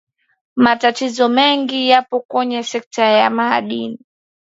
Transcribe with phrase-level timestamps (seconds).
[0.55, 3.99] matatizo mengi yapo kwenye sekta ya madini